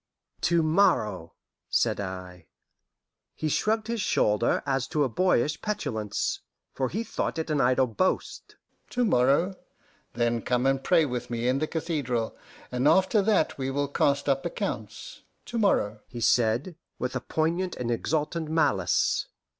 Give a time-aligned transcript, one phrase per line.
[0.49, 1.35] "To morrow,"
[1.69, 2.47] said I.
[3.35, 6.39] He shrugged his shoulder as to a boyish petulance,
[6.73, 8.55] for he thought it an idle boast.
[8.89, 9.53] "To morrow?
[10.13, 12.35] Then come and pray with me in the cathedral,
[12.71, 17.75] and after that we will cast up accounts to morrow," he said, with a poignant
[17.75, 19.27] and exultant malice.